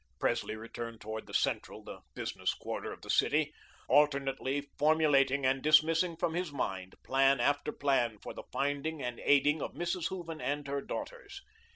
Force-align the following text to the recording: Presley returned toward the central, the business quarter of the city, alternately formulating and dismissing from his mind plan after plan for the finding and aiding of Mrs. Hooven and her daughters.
Presley 0.17 0.55
returned 0.55 0.99
toward 0.99 1.27
the 1.27 1.33
central, 1.35 1.83
the 1.83 1.99
business 2.15 2.55
quarter 2.55 2.91
of 2.91 3.03
the 3.03 3.09
city, 3.11 3.53
alternately 3.87 4.61
formulating 4.79 5.45
and 5.45 5.61
dismissing 5.61 6.17
from 6.17 6.33
his 6.33 6.51
mind 6.51 6.95
plan 7.03 7.39
after 7.39 7.71
plan 7.71 8.17
for 8.17 8.33
the 8.33 8.45
finding 8.51 9.03
and 9.03 9.19
aiding 9.19 9.61
of 9.61 9.75
Mrs. 9.75 10.07
Hooven 10.07 10.41
and 10.41 10.67
her 10.67 10.81
daughters. 10.81 11.43